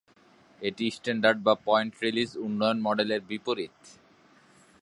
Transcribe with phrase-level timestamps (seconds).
[0.61, 3.75] এটি "স্ট্যান্ডার্ড" বা "point release" উন্নয়ন মডেলের বিপরীত।